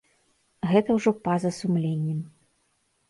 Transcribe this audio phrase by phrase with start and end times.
[0.71, 2.19] Гэта ўжо па-за сумленнем.